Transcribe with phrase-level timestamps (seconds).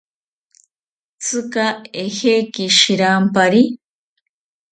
[1.21, 1.67] ¿Tzika
[2.03, 3.63] ejeki shirampari?